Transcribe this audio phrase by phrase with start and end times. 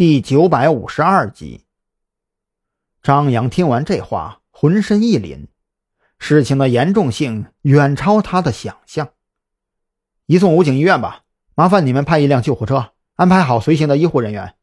[0.00, 1.66] 第九百五十二集，
[3.02, 5.48] 张扬听完这话，浑身一凛，
[6.18, 9.10] 事情的严重性远超他的想象。
[10.24, 11.24] 移送武警医院吧，
[11.54, 14.54] 麻烦你们派一辆救护车，安排好随行的医护人员。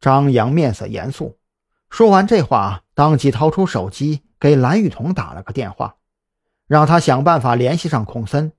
[0.00, 1.36] 张扬面色严肃，
[1.90, 5.96] 说完这话，当即掏出手机给蓝雨桐打了个电话，
[6.66, 8.52] 让他想办法联系上孔森。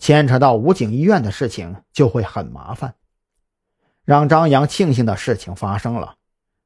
[0.00, 2.96] 牵扯到武警医院的事情，就会很麻烦。
[4.04, 6.16] 让张扬庆幸的事情发生了，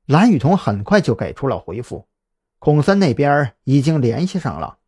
[0.07, 2.09] 蓝雨桐很快就给出了回复。
[2.59, 4.79] 孔森那边已经联系上了，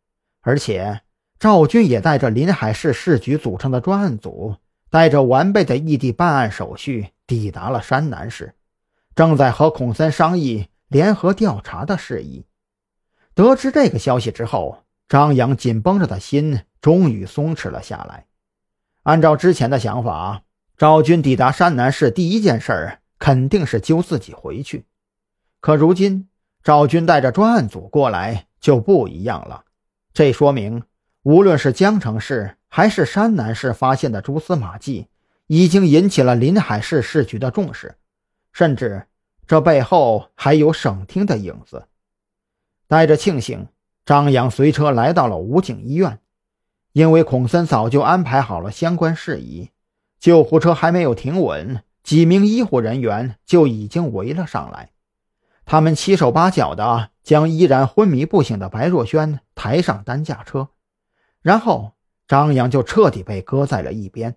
[0.41, 1.01] 而且
[1.39, 4.57] 赵军也带着临海市市局组成的专案组，
[4.89, 8.53] 带着完备的异地办案手续抵达了山南市，
[9.15, 12.45] 正在和孔森商议联合调查的事宜。
[13.33, 18.25] 得知这个消息之后，张扬紧绷着的心终于松弛了下来。
[19.03, 20.41] 按照之前的想法。
[20.81, 24.87] 赵军抵达山南市第一件事肯定是揪自己回去，
[25.59, 26.27] 可如今
[26.63, 29.63] 赵军带着专案组过来就不一样了。
[30.11, 30.81] 这说明，
[31.21, 35.05] 无论是江城市还是山南市发现的蛛丝马迹，
[35.45, 37.93] 已经引起了临海市市局的重视，
[38.51, 39.05] 甚至
[39.45, 41.85] 这背后还有省厅的影子。
[42.87, 43.67] 带着庆幸，
[44.03, 46.17] 张扬随车来到了武警医院，
[46.93, 49.69] 因为孔森早就安排好了相关事宜。
[50.21, 54.91] 救护车还没有停稳，几名医护人员就已经围了上来。
[55.65, 60.69] 他们七手八脚的将依然昏迷不醒的白若萱抬上担架车，
[61.41, 61.93] 然后
[62.27, 64.35] 张扬就彻底被搁在了一边。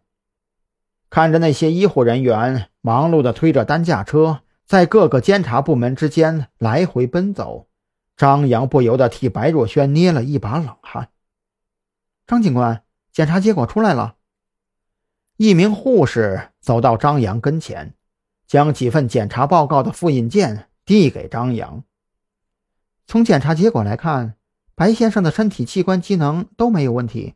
[1.10, 7.68] 看着那些医护人员忙碌地推着担架车在各个监察部门之间来回奔走，
[8.16, 11.10] 张扬不由得替白若萱捏了一把冷汗。
[12.26, 12.82] 张警官，
[13.12, 14.13] 检查结果出来了。
[15.36, 17.94] 一名护士走到张扬跟前，
[18.46, 21.82] 将几份检查报告的复印件递给张扬。
[23.06, 24.36] 从检查结果来看，
[24.76, 27.34] 白先生的身体器官机能都没有问题，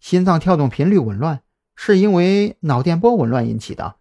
[0.00, 1.42] 心脏跳动频率紊乱
[1.76, 3.94] 是因为脑电波紊乱引起的。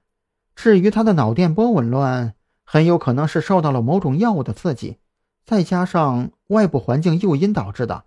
[0.56, 2.34] 至于他的脑电波紊乱，
[2.64, 4.98] 很有可能是受到了某种药物的刺激，
[5.46, 8.06] 再加上外部环境诱因导致的。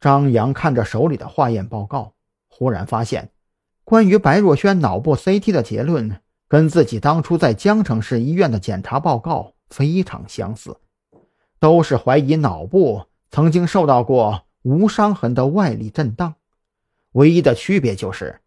[0.00, 2.14] 张扬看着手里的化验报告，
[2.48, 3.32] 忽然发现。
[3.90, 10.76] 关于白若萱脑部 CT 的结论，跟自己当初在江城市医院的检查报告非常相似，
[11.58, 16.34] 都是怀疑脑部曾经受到过无伤痕的外力震荡。
[17.14, 18.38] 唯一的区别就是，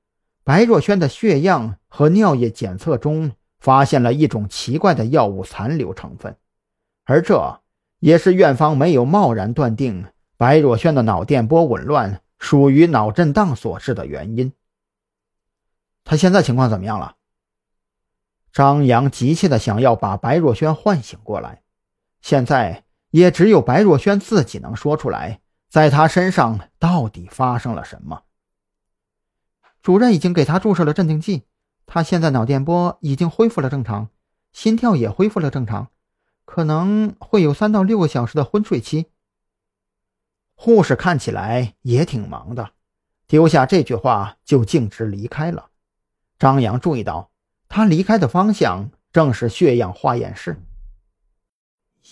[0.46, 6.38] 白若萱的血样和尿液检测中发现了一种奇怪的药物残留成分，
[7.04, 7.60] 而这
[8.00, 10.06] 也是院方没有贸然断定
[10.38, 14.54] 白若萱的脑电波紊乱属于脑震荡所致的原因。
[16.04, 17.16] 他现在情况怎么样了？
[18.52, 21.64] 张扬急切的想要把白若萱唤醒过来，
[22.22, 28.24] 现在也只有白若萱自己能说出来，在他身上到底发生了什么。
[29.82, 31.44] 主任已经给他注射了镇定剂，
[31.86, 34.10] 他现在脑电波已经恢复了正常，
[34.52, 35.90] 心跳也恢复了正常，
[36.46, 39.08] 可能会有三到六个小时的昏睡期。
[40.56, 42.72] 护士看起来也挺忙的，
[43.26, 45.72] 丢下这句话就径直离开了。
[46.44, 47.32] 张扬注意到，
[47.70, 50.62] 他离开的方向正是血样化验室。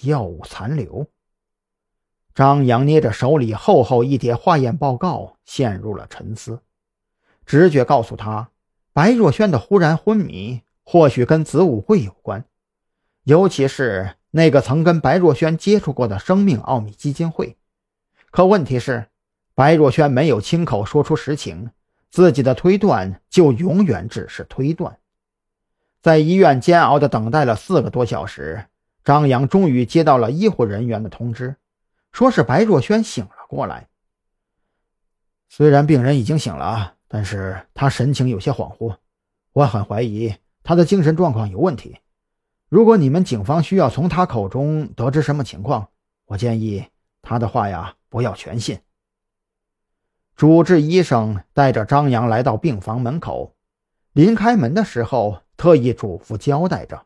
[0.04, 1.06] 药物残留。
[2.34, 6.62] 张扬捏着手里厚厚一叠化验报告，陷入了沉思。
[7.46, 8.52] 直觉告诉他，
[8.94, 12.46] 白若萱的忽然昏迷或许跟子午会有关，
[13.26, 17.58] 尤其是那个曾跟白若萱接触过的生命奥秘基金会。
[18.32, 19.10] 可问题是，
[19.54, 21.72] 白若萱没有亲口说出实情。
[22.12, 25.00] 自己的推断就永远只是推断。
[26.02, 28.66] 在医院煎熬的等待了四个多小时，
[29.04, 31.56] 张扬终于接到了医护人员的通知，
[32.12, 33.88] 说是白若萱醒了过来。
[35.48, 38.96] 虽然病人已经醒了，但是他神情有些恍惚，
[39.54, 41.98] 我很怀疑他的精神状况有问题。
[42.68, 45.90] 如果你们警方需要从他口中得知什么情况，
[46.26, 46.86] 我建议
[47.22, 48.80] 他的话呀不要全信。
[50.36, 53.54] 主治医生带着张扬来到病房门口，
[54.14, 57.06] 临开门的时候，特意嘱咐交代着：“